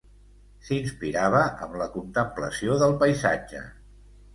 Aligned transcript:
S'inspirava 0.69 1.43
amb 1.67 1.79
la 1.85 1.91
contemplació 2.01 2.83
del 2.85 3.01
paisatge. 3.05 3.69